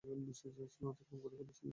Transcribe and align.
সীমা 0.73 0.89
অতিক্রম 0.91 1.19
করে 1.23 1.35
ফেলেছিলেন। 1.39 1.69